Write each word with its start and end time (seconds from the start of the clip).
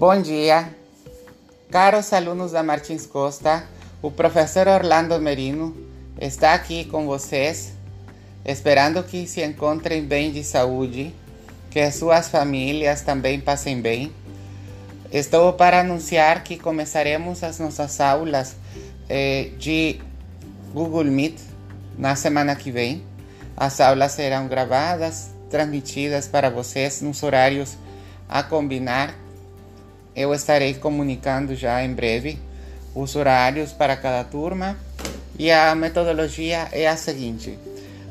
Bom 0.00 0.18
dia, 0.22 0.74
caros 1.70 2.10
alunos 2.14 2.52
da 2.52 2.62
Martins 2.62 3.04
Costa. 3.04 3.64
O 4.00 4.10
professor 4.10 4.66
Orlando 4.66 5.20
Merino 5.20 5.76
está 6.18 6.54
aqui 6.54 6.86
com 6.86 7.04
vocês, 7.04 7.74
esperando 8.42 9.02
que 9.02 9.26
se 9.26 9.44
encontrem 9.44 10.02
bem 10.02 10.32
de 10.32 10.42
saúde, 10.42 11.14
que 11.70 11.78
as 11.78 11.96
suas 11.96 12.30
famílias 12.30 13.02
também 13.02 13.42
passem 13.42 13.78
bem. 13.82 14.10
Estou 15.12 15.52
para 15.52 15.80
anunciar 15.80 16.44
que 16.44 16.56
começaremos 16.56 17.44
as 17.44 17.58
nossas 17.58 18.00
aulas 18.00 18.56
eh, 19.06 19.50
de 19.58 20.00
Google 20.72 21.04
Meet 21.04 21.38
na 21.98 22.16
semana 22.16 22.56
que 22.56 22.70
vem. 22.70 23.04
As 23.54 23.82
aulas 23.82 24.12
serão 24.12 24.48
gravadas, 24.48 25.28
transmitidas 25.50 26.26
para 26.26 26.48
vocês 26.48 27.02
nos 27.02 27.22
horários 27.22 27.76
a 28.26 28.42
combinar. 28.42 29.14
Eu 30.14 30.34
estarei 30.34 30.74
comunicando 30.74 31.54
já 31.54 31.82
em 31.84 31.92
breve 31.92 32.38
os 32.94 33.14
horários 33.14 33.72
para 33.72 33.96
cada 33.96 34.24
turma 34.24 34.76
e 35.38 35.50
a 35.50 35.74
metodologia 35.74 36.68
é 36.72 36.88
a 36.88 36.96
seguinte: 36.96 37.58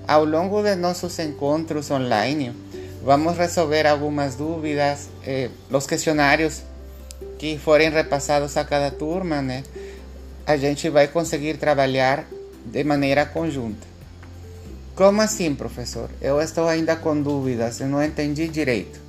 ao 0.07 0.25
longo 0.25 0.63
de 0.63 0.75
nossos 0.75 1.19
encontros 1.19 1.91
online, 1.91 2.55
vamos 3.03 3.37
resolver 3.37 3.85
algumas 3.85 4.35
dúvidas, 4.35 5.09
eh, 5.25 5.49
os 5.69 5.85
questionários 5.85 6.63
que 7.37 7.57
forem 7.57 7.89
repassados 7.89 8.55
a 8.57 8.63
cada 8.63 8.91
turma, 8.91 9.41
né? 9.41 9.63
A 10.45 10.57
gente 10.57 10.89
vai 10.89 11.07
conseguir 11.07 11.57
trabalhar 11.57 12.25
de 12.65 12.83
maneira 12.83 13.25
conjunta. 13.25 13.87
Como 14.95 15.21
assim, 15.21 15.53
professor? 15.53 16.09
Eu 16.21 16.41
estou 16.41 16.67
ainda 16.67 16.95
com 16.95 17.21
dúvidas, 17.21 17.79
eu 17.79 17.87
não 17.87 18.03
entendi 18.03 18.47
direito. 18.47 19.08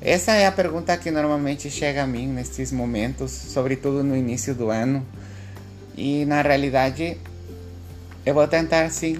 Essa 0.00 0.32
é 0.32 0.46
a 0.46 0.52
pergunta 0.52 0.96
que 0.96 1.10
normalmente 1.10 1.70
chega 1.70 2.02
a 2.02 2.06
mim 2.06 2.28
nesses 2.28 2.70
momentos, 2.70 3.30
sobretudo 3.30 4.04
no 4.04 4.16
início 4.16 4.54
do 4.54 4.70
ano. 4.70 5.04
E 5.96 6.24
na 6.26 6.42
realidade, 6.42 7.16
eu 8.24 8.34
vou 8.34 8.46
tentar 8.46 8.90
sim 8.90 9.16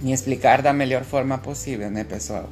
me 0.00 0.12
explicar 0.12 0.60
da 0.60 0.72
melhor 0.72 1.04
forma 1.04 1.38
possível, 1.38 1.90
né, 1.90 2.04
pessoal? 2.04 2.50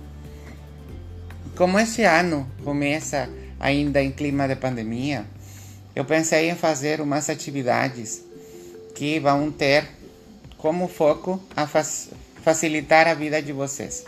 Como 1.57 1.79
este 1.79 2.03
ano 2.03 2.49
começa 2.65 3.29
ainda 3.59 4.03
em 4.03 4.11
clima 4.11 4.49
de 4.49 4.57
pandemia, 4.57 5.27
eu 5.95 6.05
pensei 6.05 6.49
em 6.49 6.55
fazer 6.55 7.01
umas 7.01 7.29
atividades 7.29 8.23
que 8.95 9.19
vão 9.21 9.51
ter 9.51 9.87
como 10.57 10.89
foco 10.89 11.43
a 11.55 11.67
facilitar 11.67 13.07
a 13.07 13.15
vida 13.15 13.43
de 13.43 13.53
vocês. 13.53 14.05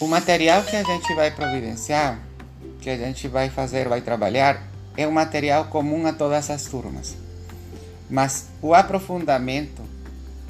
O 0.00 0.06
material 0.06 0.62
que 0.62 0.76
a 0.76 0.84
gente 0.84 1.12
vai 1.12 1.28
providenciar, 1.32 2.20
que 2.80 2.88
a 2.88 2.96
gente 2.96 3.26
vai 3.26 3.50
fazer, 3.50 3.88
vai 3.88 4.00
trabalhar, 4.00 4.62
é 4.96 5.08
um 5.08 5.10
material 5.10 5.64
comum 5.64 6.06
a 6.06 6.12
todas 6.12 6.48
as 6.50 6.66
turmas. 6.66 7.16
Mas 8.08 8.46
o 8.62 8.74
aprofundamento 8.74 9.82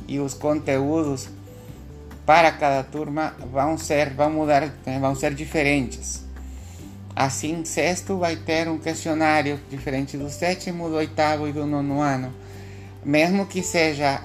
e 0.06 0.20
os 0.20 0.34
conteúdos 0.34 1.30
para 2.26 2.52
cada 2.52 2.82
turma 2.82 3.34
vão 3.50 3.78
ser, 3.78 4.10
vão 4.10 4.30
mudar, 4.30 4.70
vão 5.00 5.14
ser 5.14 5.32
diferentes. 5.32 6.22
Assim, 7.16 7.64
sexto 7.64 8.18
vai 8.18 8.36
ter 8.36 8.68
um 8.68 8.78
questionário 8.78 9.58
diferente 9.70 10.18
do 10.18 10.28
sétimo, 10.28 10.90
do 10.90 10.96
oitavo 10.96 11.48
e 11.48 11.52
do 11.52 11.64
nono 11.66 12.02
ano. 12.02 12.34
Mesmo 13.02 13.46
que 13.46 13.62
seja 13.62 14.22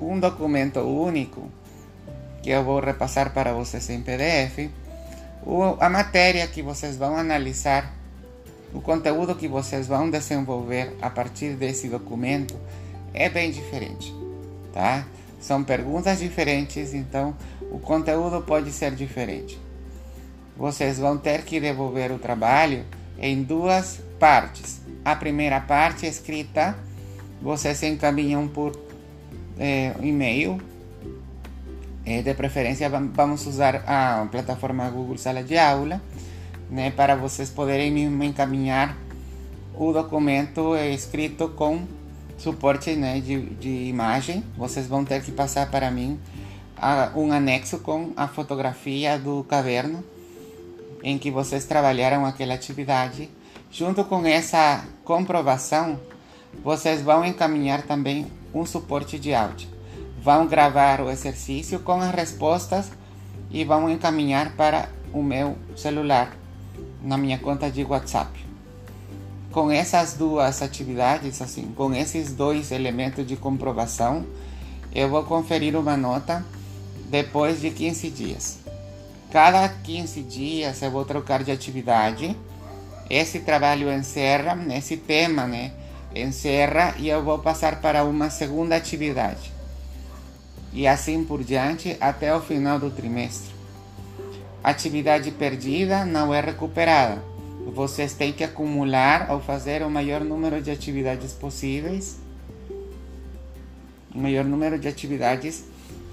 um 0.00 0.18
documento 0.18 0.80
único, 0.80 1.50
que 2.46 2.50
eu 2.50 2.62
vou 2.62 2.78
repassar 2.78 3.32
para 3.32 3.52
vocês 3.52 3.90
em 3.90 4.00
PDF, 4.00 4.70
a 5.80 5.88
matéria 5.90 6.46
que 6.46 6.62
vocês 6.62 6.96
vão 6.96 7.16
analisar, 7.16 7.92
o 8.72 8.80
conteúdo 8.80 9.34
que 9.34 9.48
vocês 9.48 9.88
vão 9.88 10.08
desenvolver 10.08 10.96
a 11.02 11.10
partir 11.10 11.56
desse 11.56 11.88
documento 11.88 12.54
é 13.12 13.28
bem 13.28 13.50
diferente, 13.50 14.14
tá? 14.72 15.04
São 15.40 15.64
perguntas 15.64 16.20
diferentes, 16.20 16.94
então 16.94 17.36
o 17.62 17.80
conteúdo 17.80 18.40
pode 18.42 18.70
ser 18.70 18.94
diferente. 18.94 19.60
Vocês 20.56 21.00
vão 21.00 21.18
ter 21.18 21.42
que 21.42 21.58
devolver 21.58 22.12
o 22.12 22.18
trabalho 22.20 22.84
em 23.18 23.42
duas 23.42 24.00
partes. 24.20 24.80
A 25.04 25.16
primeira 25.16 25.60
parte 25.60 26.06
escrita, 26.06 26.78
vocês 27.42 27.82
encaminham 27.82 28.46
por 28.46 28.80
é, 29.58 29.96
e-mail 30.00 30.60
é, 32.06 32.22
de 32.22 32.32
preferência, 32.34 32.88
vamos 32.88 33.44
usar 33.46 33.82
a 33.84 34.24
plataforma 34.30 34.88
Google 34.88 35.18
Sala 35.18 35.42
de 35.42 35.58
Aula, 35.58 36.00
né, 36.70 36.92
para 36.92 37.16
vocês 37.16 37.50
poderem 37.50 37.90
me 37.90 38.26
encaminhar 38.26 38.96
o 39.74 39.92
documento 39.92 40.76
escrito 40.76 41.48
com 41.48 41.84
suporte 42.38 42.94
né, 42.94 43.20
de, 43.20 43.40
de 43.56 43.88
imagem. 43.88 44.44
Vocês 44.56 44.86
vão 44.86 45.04
ter 45.04 45.20
que 45.20 45.32
passar 45.32 45.68
para 45.68 45.90
mim 45.90 46.18
a, 46.76 47.10
um 47.16 47.32
anexo 47.32 47.80
com 47.80 48.12
a 48.16 48.28
fotografia 48.28 49.18
do 49.18 49.42
caverno 49.42 50.04
em 51.02 51.18
que 51.18 51.30
vocês 51.30 51.64
trabalharam 51.64 52.24
aquela 52.24 52.54
atividade. 52.54 53.28
Junto 53.70 54.04
com 54.04 54.24
essa 54.24 54.84
comprovação, 55.04 55.98
vocês 56.62 57.02
vão 57.02 57.24
encaminhar 57.24 57.82
também 57.82 58.26
um 58.54 58.64
suporte 58.64 59.18
de 59.18 59.34
áudio 59.34 59.75
vão 60.26 60.44
gravar 60.44 61.00
o 61.00 61.08
exercício 61.08 61.78
com 61.78 62.00
as 62.00 62.12
respostas 62.12 62.90
e 63.48 63.64
vão 63.64 63.88
encaminhar 63.88 64.56
para 64.56 64.88
o 65.12 65.22
meu 65.22 65.56
celular 65.76 66.36
na 67.00 67.16
minha 67.16 67.38
conta 67.38 67.70
de 67.70 67.84
WhatsApp. 67.84 68.44
Com 69.52 69.70
essas 69.70 70.14
duas 70.14 70.62
atividades, 70.62 71.40
assim, 71.40 71.72
com 71.76 71.94
esses 71.94 72.32
dois 72.32 72.72
elementos 72.72 73.24
de 73.24 73.36
comprovação, 73.36 74.26
eu 74.92 75.08
vou 75.08 75.22
conferir 75.22 75.76
uma 75.76 75.96
nota 75.96 76.44
depois 77.08 77.60
de 77.60 77.70
15 77.70 78.10
dias. 78.10 78.58
Cada 79.30 79.68
15 79.68 80.22
dias 80.22 80.82
eu 80.82 80.90
vou 80.90 81.04
trocar 81.04 81.44
de 81.44 81.52
atividade. 81.52 82.36
Esse 83.08 83.38
trabalho 83.38 83.92
encerra, 83.92 84.58
esse 84.76 84.96
tema, 84.96 85.46
né? 85.46 85.70
Encerra 86.12 86.96
e 86.98 87.08
eu 87.08 87.22
vou 87.22 87.38
passar 87.38 87.80
para 87.80 88.02
uma 88.02 88.28
segunda 88.28 88.74
atividade 88.74 89.54
e 90.72 90.86
assim 90.86 91.24
por 91.24 91.42
diante 91.42 91.96
até 92.00 92.34
o 92.34 92.40
final 92.40 92.78
do 92.78 92.90
trimestre. 92.90 93.54
Atividade 94.62 95.30
perdida 95.30 96.04
não 96.04 96.34
é 96.34 96.40
recuperada. 96.40 97.22
Vocês 97.66 98.14
têm 98.14 98.32
que 98.32 98.44
acumular 98.44 99.30
ou 99.30 99.40
fazer 99.40 99.82
o 99.82 99.90
maior 99.90 100.22
número 100.22 100.60
de 100.60 100.70
atividades 100.70 101.32
possíveis. 101.32 102.18
O 104.14 104.18
maior 104.18 104.44
número 104.44 104.78
de 104.78 104.88
atividades 104.88 105.64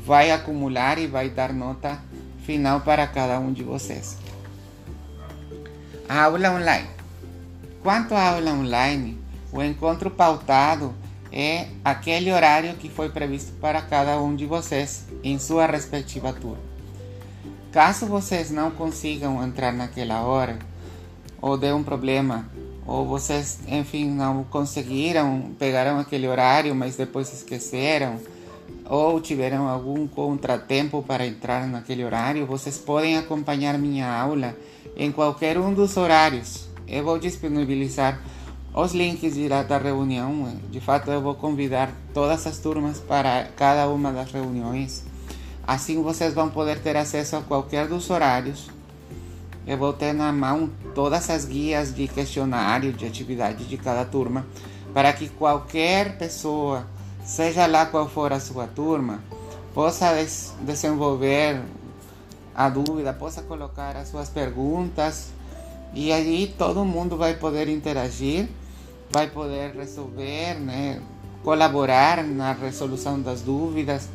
vai 0.06 0.31
acumular 0.31 0.97
e 0.97 1.08
vai 1.08 1.30
dar 1.30 1.53
nota 1.53 2.00
final 2.46 2.81
para 2.81 3.08
cada 3.08 3.40
um 3.40 3.52
de 3.53 3.63
vocês. 3.63 4.18
A 6.08 6.24
aula 6.24 6.52
online. 6.52 6.88
Quanto 7.81 8.13
à 8.13 8.30
aula 8.30 8.52
online, 8.52 9.18
o 9.52 9.62
encontro 9.62 10.12
pautado 10.12 10.94
é 11.33 11.66
aquele 11.83 12.31
horário 12.31 12.75
que 12.75 12.88
foi 12.88 13.09
previsto 13.09 13.53
para 13.53 13.81
cada 13.81 14.21
um 14.21 14.35
de 14.35 14.45
vocês 14.45 15.07
em 15.23 15.39
sua 15.39 15.66
respectiva 15.66 16.31
turma. 16.31 16.59
Caso 17.71 18.05
vocês 18.05 18.51
não 18.51 18.69
consigam 18.69 19.44
entrar 19.44 19.73
naquela 19.73 20.21
hora, 20.21 20.59
ou 21.41 21.57
dê 21.57 21.73
um 21.73 21.81
problema, 21.81 22.47
ou 22.85 23.07
vocês, 23.07 23.61
enfim, 23.67 24.11
não 24.11 24.44
conseguiram, 24.44 25.55
pegaram 25.57 25.97
aquele 25.97 26.27
horário, 26.27 26.75
mas 26.75 26.95
depois 26.95 27.33
esqueceram, 27.33 28.19
ou 28.85 29.19
tiveram 29.19 29.67
algum 29.67 30.07
contratempo 30.07 31.01
para 31.01 31.25
entrar 31.25 31.65
naquele 31.65 32.06
horário, 32.06 32.45
vocês 32.45 32.77
podem 32.77 33.18
acompanhar 33.18 33.75
minha 33.79 34.07
aula 34.07 34.56
em 34.95 35.12
qualquer 35.12 35.57
um 35.57 35.74
dos 35.74 35.97
horários. 35.97 36.68
Eu 36.88 37.03
vou 37.03 37.18
disponibilizar 37.18 38.21
os 38.74 38.94
links 38.94 39.36
dirá 39.36 39.62
da 39.62 39.78
reunião. 39.78 40.52
De 40.72 40.80
fato, 40.80 41.12
eu 41.12 41.22
vou 41.22 41.36
convidar 41.36 41.92
todas 42.14 42.48
as 42.48 42.58
turmas 42.58 43.00
para 43.00 43.48
cada 43.56 43.88
uma 43.88 44.12
das 44.12 44.31
reuniões. 44.31 45.04
Assim 45.66 46.02
vocês 46.02 46.34
vão 46.34 46.50
poder 46.50 46.80
ter 46.80 46.98
acesso 46.98 47.36
a 47.36 47.42
qualquer 47.42 47.88
dos 47.88 48.10
horários. 48.10 48.70
Eu 49.66 49.78
vou 49.78 49.94
ter 49.94 50.12
na 50.12 50.31
mão 50.34 50.70
todas 50.96 51.30
as 51.30 51.46
guias 51.46 51.94
de 51.94 52.08
questionário 52.08 52.92
de 52.92 53.06
atividade 53.06 53.64
de 53.66 53.78
cada 53.78 54.04
turma, 54.04 54.46
para 54.94 55.14
que 55.14 55.30
qualquer 55.30 56.18
pessoa, 56.18 56.86
seja 57.24 57.66
lá 57.68 57.86
qual 57.86 58.10
for 58.10 58.34
a 58.34 58.40
sua 58.40 58.68
turma, 58.68 59.24
possa 59.74 60.14
des 60.16 60.54
desenvolver 60.62 61.62
a 62.54 62.70
dúvida, 62.70 63.14
possa 63.14 63.42
colocar 63.42 63.96
as 63.96 64.10
suas 64.10 64.30
perguntas 64.30 65.30
e 65.94 66.12
aí 66.12 66.54
todo 66.58 66.84
mundo 66.84 67.16
vai 67.16 67.36
poder 67.36 67.70
interagir 67.70 68.50
vai 69.13 69.27
poder 69.30 69.75
resolver, 69.75 70.56
né, 70.56 71.00
colaborar 71.44 72.24
na 72.24 72.51
resolução 72.51 73.21
das 73.21 73.42
dúvidas. 73.42 74.10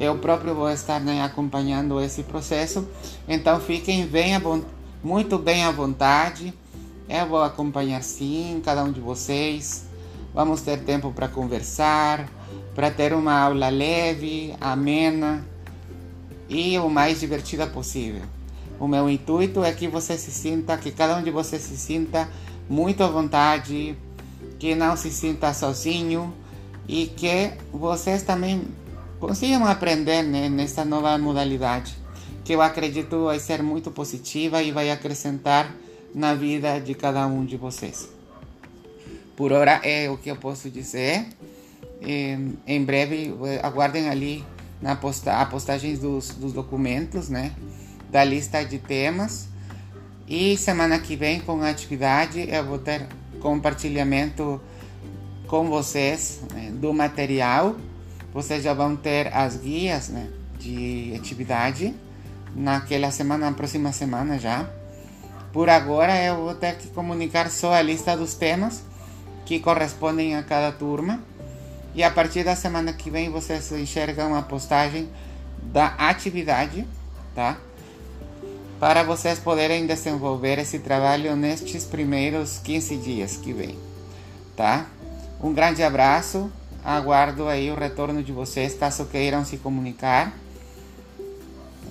Eu 0.00 0.18
próprio 0.18 0.52
vou 0.52 0.68
estar 0.68 1.00
né, 1.00 1.22
acompanhando 1.22 2.00
esse 2.00 2.24
processo, 2.24 2.88
então 3.28 3.60
fiquem 3.60 4.04
bem 4.04 4.32
muito 5.02 5.38
bem 5.38 5.62
à 5.62 5.70
vontade. 5.70 6.52
Eu 7.08 7.26
vou 7.26 7.40
acompanhar 7.40 8.02
sim 8.02 8.60
cada 8.64 8.82
um 8.82 8.90
de 8.90 9.00
vocês. 9.00 9.84
Vamos 10.34 10.62
ter 10.62 10.80
tempo 10.80 11.12
para 11.12 11.28
conversar, 11.28 12.28
para 12.74 12.90
ter 12.90 13.12
uma 13.12 13.38
aula 13.38 13.68
leve, 13.68 14.54
amena 14.60 15.44
e 16.48 16.76
o 16.78 16.88
mais 16.88 17.20
divertida 17.20 17.66
possível. 17.66 18.22
O 18.80 18.88
meu 18.88 19.08
intuito 19.08 19.62
é 19.62 19.70
que 19.70 19.86
você 19.86 20.18
se 20.18 20.32
sinta, 20.32 20.76
que 20.76 20.90
cada 20.90 21.16
um 21.16 21.22
de 21.22 21.30
vocês 21.30 21.62
se 21.62 21.76
sinta 21.76 22.28
muito 22.68 23.04
à 23.04 23.06
vontade, 23.06 23.96
que 24.62 24.76
não 24.76 24.96
se 24.96 25.10
sinta 25.10 25.52
sozinho 25.52 26.32
e 26.86 27.08
que 27.08 27.50
vocês 27.72 28.22
também 28.22 28.62
consigam 29.18 29.66
aprender 29.66 30.22
né, 30.22 30.48
nessa 30.48 30.84
nova 30.84 31.18
modalidade, 31.18 31.96
que 32.44 32.52
eu 32.52 32.62
acredito 32.62 33.24
vai 33.24 33.40
ser 33.40 33.60
muito 33.60 33.90
positiva 33.90 34.62
e 34.62 34.70
vai 34.70 34.88
acrescentar 34.88 35.74
na 36.14 36.36
vida 36.36 36.78
de 36.78 36.94
cada 36.94 37.26
um 37.26 37.44
de 37.44 37.56
vocês. 37.56 38.08
Por 39.34 39.50
hora 39.50 39.80
é 39.82 40.08
o 40.08 40.16
que 40.16 40.30
eu 40.30 40.36
posso 40.36 40.70
dizer. 40.70 41.26
Em, 42.00 42.84
breve, 42.84 43.34
aguardem 43.64 44.08
ali 44.08 44.44
na 44.80 44.94
posta, 44.94 45.40
a 45.40 45.44
postagem 45.44 45.96
dos, 45.96 46.36
dos 46.36 46.52
documentos, 46.52 47.28
né? 47.28 47.50
Da 48.12 48.22
lista 48.22 48.62
de 48.64 48.78
temas. 48.78 49.48
E 50.28 50.56
semana 50.56 51.00
que 51.00 51.16
vem, 51.16 51.40
com 51.40 51.60
a 51.62 51.68
atividade, 51.68 52.48
eu 52.48 52.64
vou 52.64 52.78
ter 52.78 53.08
compartilhamento 53.42 54.60
com 55.48 55.68
vocês 55.68 56.40
né, 56.54 56.70
do 56.72 56.94
material. 56.94 57.76
Vocês 58.32 58.62
já 58.62 58.72
vão 58.72 58.96
ter 58.96 59.34
as 59.34 59.56
guias 59.56 60.08
né, 60.08 60.28
de 60.58 61.12
atividade 61.14 61.94
naquela 62.54 63.10
semana, 63.10 63.50
na 63.50 63.52
próxima 63.52 63.92
semana 63.92 64.38
já. 64.38 64.70
Por 65.52 65.68
agora 65.68 66.16
eu 66.22 66.36
vou 66.36 66.54
ter 66.54 66.76
que 66.78 66.88
comunicar 66.88 67.50
só 67.50 67.74
a 67.74 67.82
lista 67.82 68.16
dos 68.16 68.34
temas 68.34 68.82
que 69.44 69.58
correspondem 69.58 70.36
a 70.36 70.42
cada 70.42 70.72
turma. 70.72 71.20
E 71.94 72.02
a 72.02 72.10
partir 72.10 72.42
da 72.42 72.56
semana 72.56 72.94
que 72.94 73.10
vem 73.10 73.28
vocês 73.28 73.70
enxergam 73.72 74.34
a 74.34 74.40
postagem 74.40 75.10
da 75.62 75.88
atividade, 75.98 76.86
tá? 77.34 77.58
Para 78.82 79.04
vocês 79.04 79.38
poderem 79.38 79.86
desenvolver 79.86 80.58
esse 80.58 80.80
trabalho 80.80 81.36
nestes 81.36 81.84
primeiros 81.84 82.58
15 82.58 82.96
dias 82.96 83.36
que 83.36 83.52
vem, 83.52 83.78
tá? 84.56 84.88
Um 85.40 85.52
grande 85.52 85.84
abraço, 85.84 86.50
aguardo 86.84 87.46
aí 87.46 87.70
o 87.70 87.76
retorno 87.76 88.24
de 88.24 88.32
vocês 88.32 88.74
caso 88.74 89.06
queiram 89.06 89.44
se 89.44 89.58
comunicar. 89.58 90.36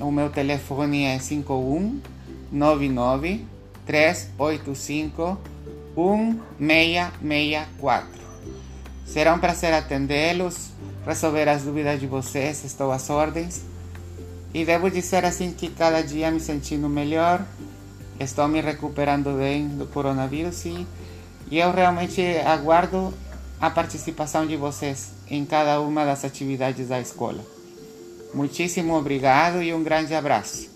O 0.01 0.11
meu 0.11 0.29
telefone 0.29 1.05
é 1.05 1.17
5199 1.17 3.47
385 3.85 5.39
1664. 6.59 8.09
Será 9.05 9.33
um 9.33 9.39
prazer 9.39 9.73
atendê-los, 9.73 10.71
resolver 11.05 11.47
as 11.47 11.63
dúvidas 11.63 12.01
de 12.01 12.07
vocês, 12.07 12.65
estou 12.65 12.91
às 12.91 13.09
ordens. 13.09 13.70
E 14.53 14.65
devo 14.65 14.89
dizer 14.89 15.23
assim 15.25 15.53
que 15.53 15.69
cada 15.69 16.01
dia 16.01 16.31
me 16.31 16.39
sentindo 16.39 16.89
melhor, 16.89 17.45
estou 18.19 18.47
me 18.47 18.61
recuperando 18.61 19.37
bem 19.37 19.67
do 19.67 19.87
coronavírus 19.87 20.65
e, 20.65 20.85
e 21.49 21.59
eu 21.59 21.71
realmente 21.71 22.21
aguardo 22.45 23.13
a 23.59 23.69
participação 23.69 24.47
de 24.47 24.55
vocês 24.55 25.11
em 25.29 25.45
cada 25.45 25.79
uma 25.79 26.03
das 26.03 26.25
atividades 26.25 26.87
da 26.87 26.99
escola. 26.99 27.45
Muitíssimo 28.33 28.95
obrigado 28.95 29.61
e 29.61 29.73
um 29.73 29.83
grande 29.83 30.15
abraço. 30.15 30.70